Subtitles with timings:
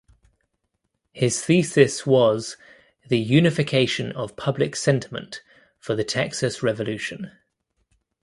[1.13, 2.57] His thesis was
[3.09, 5.43] "The Unification of Public Sentiment
[5.77, 7.29] for the Texas Revolution".